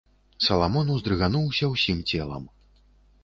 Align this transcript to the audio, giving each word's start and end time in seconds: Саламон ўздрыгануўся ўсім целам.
Саламон 0.45 0.87
ўздрыгануўся 0.93 1.69
ўсім 1.73 1.99
целам. 2.13 2.47